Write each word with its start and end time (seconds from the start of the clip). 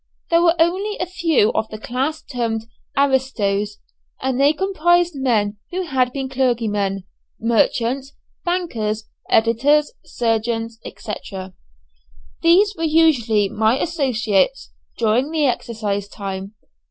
There 0.31 0.41
were 0.41 0.59
only 0.59 0.97
a 0.97 1.05
few 1.05 1.51
of 1.53 1.69
the 1.69 1.77
class 1.77 2.23
termed 2.23 2.65
"aristoes," 2.97 3.77
and 4.19 4.39
they 4.41 4.51
comprised 4.51 5.13
men 5.15 5.57
who 5.69 5.83
had 5.83 6.11
been 6.11 6.27
clergymen, 6.27 7.03
merchants, 7.39 8.13
bankers, 8.43 9.07
editors, 9.29 9.93
surgeons, 10.03 10.79
&c. 10.83 11.13
These 12.41 12.73
were 12.75 12.83
usually 12.83 13.47
my 13.47 13.77
associates 13.79 14.71
during 14.97 15.29
the 15.29 15.45
exercise 15.45 16.07
time. 16.07 16.55